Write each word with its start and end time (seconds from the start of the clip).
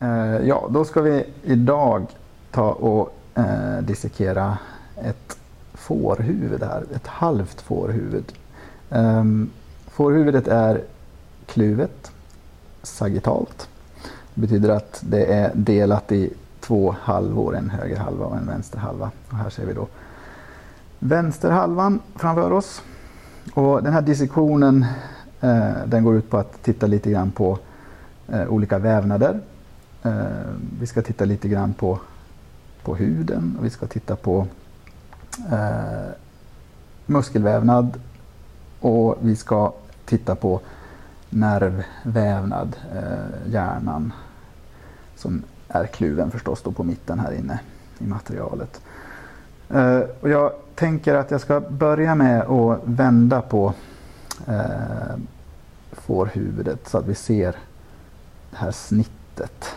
Eh, 0.00 0.36
ja, 0.46 0.68
då 0.70 0.84
ska 0.84 1.00
vi 1.00 1.24
idag 1.42 2.06
ta 2.50 2.70
och 2.70 3.14
eh, 3.34 3.78
dissekera 3.82 4.58
ett 4.96 5.38
fårhuvud 5.74 6.62
här, 6.62 6.84
ett 6.94 7.06
halvt 7.06 7.60
fårhuvud. 7.60 8.32
Eh, 8.90 9.24
fårhuvudet 9.86 10.48
är 10.48 10.82
kluvet, 11.46 12.10
sagittalt. 12.82 13.68
Det 14.34 14.40
betyder 14.40 14.68
att 14.68 15.02
det 15.04 15.32
är 15.32 15.50
delat 15.54 16.12
i 16.12 16.32
två 16.60 16.94
halvor, 17.00 17.56
en 17.56 17.70
höger 17.70 17.96
halva 17.96 18.26
och 18.26 18.36
en 18.36 18.46
vänster 18.46 18.78
halva. 18.78 19.10
Och 19.28 19.36
här 19.36 19.50
ser 19.50 19.66
vi 19.66 19.72
då 19.72 19.86
vänsterhalvan 20.98 22.00
framför 22.14 22.52
oss. 22.52 22.82
Och 23.54 23.82
den 23.82 23.92
här 23.92 24.02
dissektionen 24.02 24.86
eh, 25.40 25.70
den 25.86 26.04
går 26.04 26.16
ut 26.16 26.30
på 26.30 26.36
att 26.36 26.62
titta 26.62 26.86
lite 26.86 27.10
grann 27.10 27.30
på 27.30 27.58
eh, 28.28 28.48
olika 28.48 28.78
vävnader. 28.78 29.40
Eh, 30.06 30.54
vi 30.80 30.86
ska 30.86 31.02
titta 31.02 31.24
lite 31.24 31.48
grann 31.48 31.74
på, 31.74 31.98
på 32.82 32.94
huden 32.94 33.56
och 33.58 33.64
vi 33.64 33.70
ska 33.70 33.86
titta 33.86 34.16
på 34.16 34.46
eh, 35.50 36.10
muskelvävnad 37.06 38.00
och 38.80 39.18
vi 39.20 39.36
ska 39.36 39.72
titta 40.04 40.34
på 40.34 40.60
nervvävnad, 41.30 42.76
eh, 42.94 43.52
hjärnan 43.52 44.12
som 45.16 45.42
är 45.68 45.86
kluven 45.86 46.30
förstås 46.30 46.62
då 46.62 46.72
på 46.72 46.84
mitten 46.84 47.20
här 47.20 47.32
inne 47.32 47.60
i 47.98 48.06
materialet. 48.06 48.80
Eh, 49.68 50.00
och 50.20 50.30
jag 50.30 50.52
tänker 50.74 51.14
att 51.14 51.30
jag 51.30 51.40
ska 51.40 51.60
börja 51.60 52.14
med 52.14 52.42
att 52.42 52.80
vända 52.84 53.42
på 53.42 53.74
eh, 54.46 55.16
fårhuvudet 55.92 56.88
så 56.88 56.98
att 56.98 57.06
vi 57.06 57.14
ser 57.14 57.56
det 58.50 58.56
här 58.56 58.70
snittet. 58.70 59.75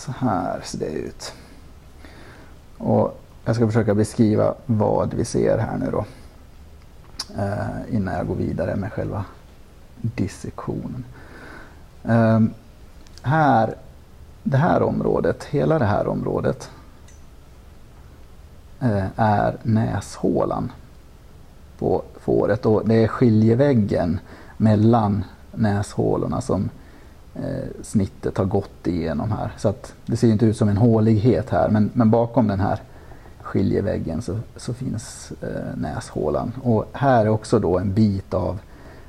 Så 0.00 0.12
här 0.18 0.60
ser 0.64 0.78
det 0.78 0.86
ut. 0.86 1.32
Och 2.78 3.20
jag 3.44 3.56
ska 3.56 3.66
försöka 3.66 3.94
beskriva 3.94 4.54
vad 4.66 5.14
vi 5.14 5.24
ser 5.24 5.58
här 5.58 5.78
nu 5.78 5.90
då. 5.90 6.04
Eh, 7.38 7.94
innan 7.96 8.14
jag 8.14 8.26
går 8.26 8.34
vidare 8.34 8.76
med 8.76 8.92
själva 8.92 9.24
dissektionen. 9.96 11.04
Eh, 12.04 12.40
här, 13.22 13.74
det 14.42 14.56
här 14.56 14.82
området, 14.82 15.44
hela 15.44 15.78
det 15.78 15.84
här 15.84 16.06
området 16.08 16.70
eh, 18.80 19.06
är 19.16 19.56
näshålan 19.62 20.72
på 21.78 22.02
fåret 22.20 22.66
och 22.66 22.88
det 22.88 22.94
är 22.94 23.08
skiljeväggen 23.08 24.20
mellan 24.56 25.24
näshålorna 25.52 26.40
som 26.40 26.70
Eh, 27.34 27.68
snittet 27.82 28.38
har 28.38 28.44
gått 28.44 28.86
igenom 28.86 29.32
här. 29.32 29.52
Så 29.56 29.68
att 29.68 29.94
det 30.06 30.16
ser 30.16 30.28
inte 30.28 30.46
ut 30.46 30.56
som 30.56 30.68
en 30.68 30.76
hålighet 30.76 31.50
här 31.50 31.68
men, 31.68 31.90
men 31.92 32.10
bakom 32.10 32.46
den 32.48 32.60
här 32.60 32.80
skiljeväggen 33.40 34.22
så, 34.22 34.38
så 34.56 34.74
finns 34.74 35.32
eh, 35.40 35.76
näshålan. 35.76 36.52
Och 36.62 36.84
här 36.92 37.24
är 37.24 37.28
också 37.28 37.58
då 37.58 37.78
en 37.78 37.94
bit 37.94 38.34
av 38.34 38.58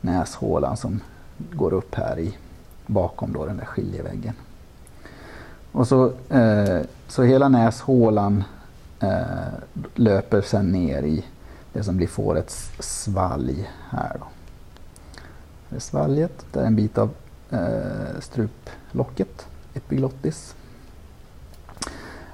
näshålan 0.00 0.76
som 0.76 1.00
går 1.52 1.72
upp 1.72 1.94
här 1.94 2.18
i 2.18 2.36
bakom 2.86 3.32
då 3.32 3.46
den 3.46 3.56
där 3.56 3.64
skiljeväggen. 3.64 4.34
Och 5.72 5.88
så, 5.88 6.12
eh, 6.30 6.80
så 7.08 7.22
hela 7.22 7.48
näshålan 7.48 8.44
eh, 9.00 9.20
löper 9.94 10.40
sen 10.40 10.72
ner 10.72 11.02
i 11.02 11.24
det 11.72 11.82
som 11.82 11.96
blir 11.96 12.06
fårets 12.06 12.70
svalg 12.78 13.70
här. 13.90 14.16
Då. 14.20 14.26
Det 15.68 15.76
är 15.76 15.80
svalget, 15.80 16.46
där 16.52 16.62
är 16.62 16.66
en 16.66 16.76
bit 16.76 16.98
av 16.98 17.10
eh, 17.50 18.20
struplocket, 18.20 19.46
epiglottis. 19.74 20.54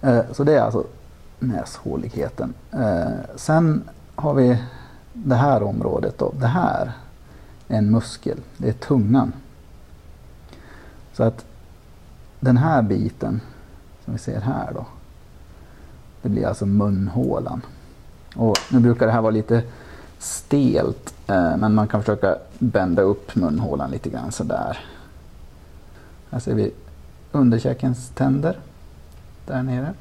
Eh, 0.00 0.22
så 0.32 0.44
det 0.44 0.54
är 0.54 0.60
alltså 0.60 0.84
näshåligheten. 1.38 2.54
Eh, 2.72 3.12
sen 3.36 3.88
har 4.14 4.34
vi 4.34 4.58
det 5.12 5.34
här 5.34 5.62
området. 5.62 6.18
Då. 6.18 6.32
Det 6.40 6.46
här 6.46 6.92
är 7.68 7.78
en 7.78 7.90
muskel, 7.90 8.38
det 8.56 8.68
är 8.68 8.72
tungan. 8.72 9.32
Så 11.12 11.22
att 11.22 11.44
den 12.40 12.56
här 12.56 12.82
biten 12.82 13.40
som 14.04 14.12
vi 14.12 14.18
ser 14.18 14.40
här 14.40 14.72
då. 14.74 14.86
Det 16.22 16.28
blir 16.28 16.46
alltså 16.46 16.66
munhålan. 16.66 17.62
Och 18.36 18.56
nu 18.70 18.80
brukar 18.80 19.06
det 19.06 19.12
här 19.12 19.22
vara 19.22 19.30
lite 19.30 19.62
stelt 20.24 21.14
eh, 21.26 21.56
men 21.56 21.74
man 21.74 21.88
kan 21.88 22.00
försöka 22.00 22.36
bända 22.58 23.02
upp 23.02 23.36
munhålan 23.36 23.90
lite 23.90 24.10
grann 24.10 24.32
sådär. 24.32 24.78
Här 26.30 26.38
ser 26.38 26.54
vi 26.54 26.72
underkäkens 27.32 28.08
tänder 28.14 28.58
där 29.46 29.62
nere. 29.62 29.94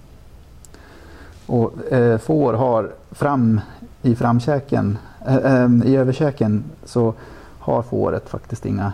Och 1.46 1.92
eh, 1.92 2.18
får 2.18 2.54
har 2.54 2.92
fram 3.12 3.62
i 4.02 4.16
framkäken, 4.16 4.98
eh, 5.26 5.36
eh 5.36 5.70
i 5.86 5.96
överkäken 5.96 6.64
så 6.86 7.14
har 7.60 7.82
fåret 7.82 8.30
faktiskt 8.30 8.66
inga 8.66 8.94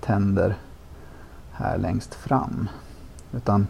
tänder 0.00 0.56
här 1.52 1.78
längst 1.78 2.14
fram. 2.14 2.68
Utan 3.32 3.66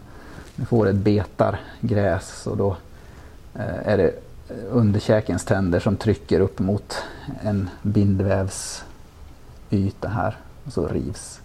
när 0.55 0.65
fåret 0.65 0.95
betar 0.95 1.59
gräs 1.81 2.47
och 2.47 2.57
då 2.57 2.77
eh, 3.55 3.87
är 3.87 3.97
det 3.97 4.28
underkäkens 4.71 5.45
tänder 5.45 5.79
som 5.79 5.95
trycker 5.95 6.39
upp 6.39 6.59
mot 6.59 6.95
en 7.41 7.69
bindvävsyta 7.81 10.07
här. 10.07 10.37
Och 10.65 10.73
så 10.73 10.87
rivs 10.87 11.39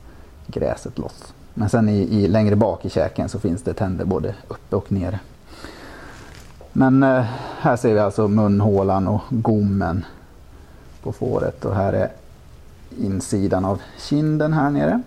gräset 0.46 0.98
loss. 0.98 1.34
Men 1.54 1.68
sen 1.68 1.88
i, 1.88 1.98
i, 1.98 2.28
längre 2.28 2.56
bak 2.56 2.84
i 2.84 2.90
käken 2.90 3.28
så 3.28 3.38
finns 3.38 3.62
det 3.62 3.74
tänder 3.74 4.04
både 4.04 4.34
uppe 4.48 4.76
och 4.76 4.92
nere. 4.92 5.20
Men 6.72 7.02
eh, 7.02 7.24
här 7.60 7.76
ser 7.76 7.94
vi 7.94 8.00
alltså 8.00 8.28
munhålan 8.28 9.08
och 9.08 9.22
gommen 9.30 10.04
på 11.02 11.12
fåret 11.12 11.64
och 11.64 11.74
här 11.74 11.92
är 11.92 12.08
insidan 12.98 13.64
av 13.64 13.80
kinden 13.98 14.52
här 14.52 14.70
nere. 14.70 15.02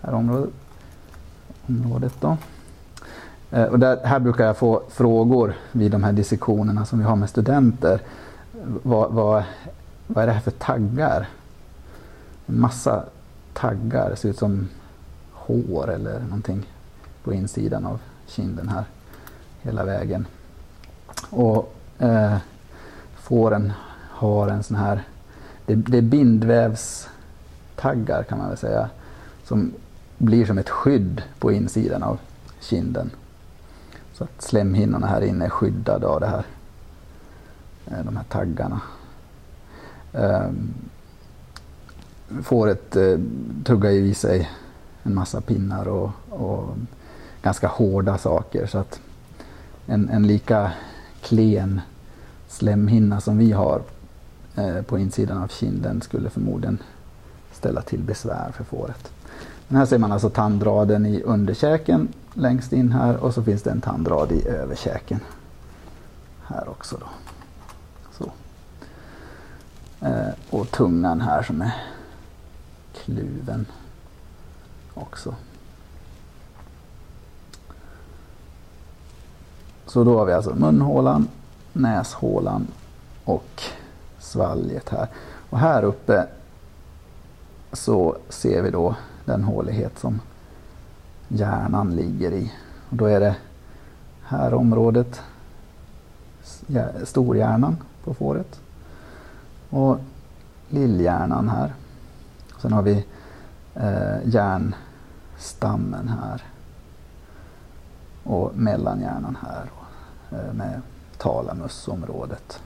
Här 0.00 0.14
området, 0.14 0.50
området 1.66 2.14
då. 2.20 2.36
Eh, 3.50 3.64
och 3.64 3.78
där, 3.78 4.00
här 4.04 4.18
brukar 4.18 4.46
jag 4.46 4.56
få 4.56 4.82
frågor 4.88 5.54
vid 5.72 5.92
de 5.92 6.04
här 6.04 6.12
dissektionerna 6.12 6.84
som 6.84 6.98
vi 6.98 7.04
har 7.04 7.16
med 7.16 7.30
studenter. 7.30 8.00
Vad, 8.82 9.12
vad, 9.12 9.42
vad 10.06 10.22
är 10.22 10.26
det 10.26 10.32
här 10.32 10.40
för 10.40 10.50
taggar? 10.50 11.28
En 12.46 12.60
massa 12.60 13.04
taggar, 13.52 14.10
det 14.10 14.16
ser 14.16 14.28
ut 14.28 14.38
som 14.38 14.68
hår 15.32 15.90
eller 15.90 16.20
någonting 16.20 16.66
på 17.24 17.34
insidan 17.34 17.86
av 17.86 18.00
kinden 18.26 18.68
här 18.68 18.84
hela 19.62 19.84
vägen. 19.84 20.26
Och 21.30 21.74
eh, 21.98 22.36
fåren 23.16 23.72
har 24.10 24.48
en 24.48 24.62
sån 24.62 24.76
här, 24.76 25.02
det, 25.66 25.74
det 25.74 25.98
är 25.98 26.02
bindvävstaggar 26.02 28.22
kan 28.22 28.38
man 28.38 28.48
väl 28.48 28.56
säga, 28.56 28.90
som 29.44 29.72
blir 30.18 30.46
som 30.46 30.58
ett 30.58 30.68
skydd 30.68 31.22
på 31.38 31.52
insidan 31.52 32.02
av 32.02 32.18
kinden. 32.60 33.10
Så 34.18 34.24
att 34.24 34.42
slemhinnorna 34.42 35.06
här 35.06 35.20
inne 35.20 35.44
är 35.44 35.48
skyddade 35.48 36.06
av 36.06 36.20
det 36.20 36.26
här, 36.26 36.46
eh, 37.86 38.04
de 38.04 38.16
här 38.16 38.24
taggarna. 38.24 38.80
Ehm, 40.12 40.74
fåret 42.42 42.96
eh, 42.96 43.18
tuggar 43.64 43.90
ju 43.90 44.06
i 44.06 44.14
sig 44.14 44.50
en 45.02 45.14
massa 45.14 45.40
pinnar 45.40 45.88
och, 45.88 46.10
och 46.28 46.76
ganska 47.42 47.68
hårda 47.68 48.18
saker. 48.18 48.66
Så 48.66 48.78
att 48.78 49.00
en, 49.86 50.08
en 50.08 50.26
lika 50.26 50.72
klen 51.22 51.80
slemhinna 52.48 53.20
som 53.20 53.38
vi 53.38 53.52
har 53.52 53.82
eh, 54.56 54.82
på 54.82 54.98
insidan 54.98 55.38
av 55.38 55.48
kinden 55.48 56.00
skulle 56.00 56.30
förmodligen 56.30 56.78
ställa 57.52 57.82
till 57.82 58.00
besvär 58.00 58.52
för 58.52 58.64
fåret. 58.64 59.12
Men 59.68 59.78
här 59.78 59.86
ser 59.86 59.98
man 59.98 60.12
alltså 60.12 60.30
tandraden 60.30 61.06
i 61.06 61.22
underkäken 61.22 62.08
längst 62.34 62.72
in 62.72 62.92
här 62.92 63.16
och 63.16 63.34
så 63.34 63.42
finns 63.42 63.62
det 63.62 63.70
en 63.70 63.80
tandrad 63.80 64.32
i 64.32 64.48
överkäken. 64.48 65.20
Här 66.46 66.68
också 66.68 66.96
då. 67.00 67.06
Så. 68.12 68.30
Eh, 70.06 70.28
och 70.50 70.70
tungan 70.70 71.20
här 71.20 71.42
som 71.42 71.62
är 71.62 71.74
kluven 72.92 73.66
också. 74.94 75.34
Så 79.86 80.04
då 80.04 80.18
har 80.18 80.24
vi 80.24 80.32
alltså 80.32 80.54
munhålan, 80.54 81.28
näshålan 81.72 82.66
och 83.24 83.62
svalget 84.18 84.88
här. 84.88 85.08
Och 85.50 85.58
här 85.58 85.82
uppe 85.82 86.26
så 87.72 88.16
ser 88.28 88.62
vi 88.62 88.70
då 88.70 88.94
den 89.28 89.44
hålighet 89.44 89.98
som 89.98 90.20
hjärnan 91.28 91.96
ligger 91.96 92.32
i. 92.32 92.52
Och 92.90 92.96
då 92.96 93.04
är 93.06 93.20
det 93.20 93.36
här 94.22 94.54
området 94.54 95.22
storhjärnan 97.04 97.76
på 98.04 98.14
fåret 98.14 98.60
och 99.70 99.98
lillhjärnan 100.68 101.48
här. 101.48 101.74
Sen 102.62 102.72
har 102.72 102.82
vi 102.82 103.04
eh, 103.74 104.16
hjärnstammen 104.24 106.08
här. 106.08 106.42
Och 108.24 108.56
mellanhjärnan 108.56 109.38
här 109.42 109.70
eh, 110.30 110.52
med 110.52 110.82
talamusområdet. 111.18 112.62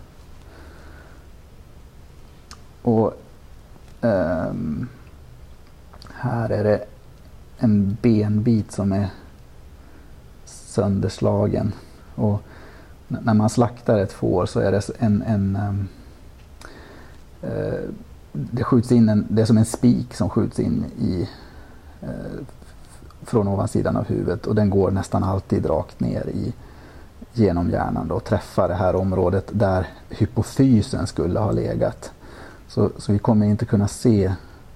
Och 2.83 3.15
eh, 4.01 4.53
här 6.23 6.51
är 6.51 6.65
det 6.65 6.85
en 7.59 7.97
benbit 8.03 8.73
som 8.73 8.93
är 8.93 9.09
sönderslagen. 10.45 11.73
Och 12.15 12.43
när 13.09 13.35
man 13.35 13.51
slaktar 13.51 13.99
ett 13.99 14.13
får 14.13 14.47
så 14.47 14.61
är 14.61 14.73
det 14.73 14.91
en, 14.99 15.23
en 15.23 15.57
um, 15.57 15.89
uh, 17.51 17.91
det 18.33 18.65
skjuts 18.65 18.93
in 18.93 19.09
en, 19.09 19.27
det 19.29 19.43
är 19.43 19.47
som 19.47 19.59
en 19.59 19.65
spik 19.65 20.15
som 20.15 20.31
skjuts 20.31 20.61
in 20.61 20.85
i 20.99 21.29
uh, 22.03 22.45
från 23.23 23.49
ovansidan 23.49 23.97
av 23.97 24.05
huvudet 24.05 24.47
och 24.47 24.55
den 24.55 24.71
går 24.71 24.91
nästan 24.91 25.25
alltid 25.25 25.67
rakt 25.67 26.01
ner 26.01 26.27
i 26.29 26.53
genom 27.33 27.71
hjärnan 27.71 28.09
då, 28.09 28.15
och 28.15 28.25
träffar 28.25 28.69
det 28.69 28.75
här 28.75 28.95
området 28.95 29.51
där 29.53 29.89
hypofysen 30.09 31.07
skulle 31.07 31.39
ha 31.39 31.53
legat. 31.53 32.13
Så, 32.69 32.91
så 32.99 33.13
vi 33.13 33.19
kommer 33.19 33.47
inte 33.47 33.65
kunna 33.65 33.89
se 33.89 34.33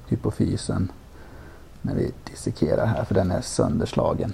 hypofysen 0.06 0.88
när 1.86 1.94
vi 1.94 2.12
dissekerar 2.30 2.86
här 2.86 3.04
för 3.04 3.14
den 3.14 3.30
är 3.30 3.40
sönderslagen. 3.40 4.32